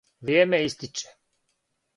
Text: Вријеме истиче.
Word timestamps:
Вријеме 0.29 0.61
истиче. 0.69 1.13